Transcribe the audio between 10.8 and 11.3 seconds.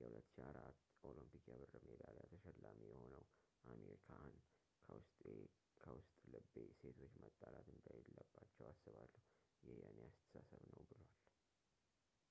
ብሏል